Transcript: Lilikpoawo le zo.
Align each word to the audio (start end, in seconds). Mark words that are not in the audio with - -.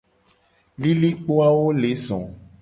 Lilikpoawo 0.81 1.69
le 1.81 1.91
zo. 2.05 2.19